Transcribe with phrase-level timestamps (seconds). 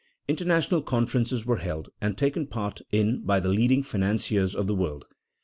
[0.27, 5.05] International conferences were held, and taken part in by the leading financiers of the world.